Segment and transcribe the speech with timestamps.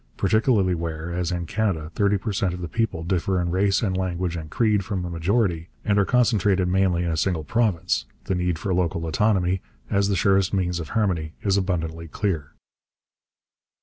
[0.17, 3.95] Particularly where, as in Canada, thirty per cent of the people differ in race and
[3.95, 8.33] language and creed from the majority, and are concentrated mainly in a single province, the
[8.33, 9.61] need for local autonomy
[9.91, 12.53] as the surest means of harmony is abundantly clear.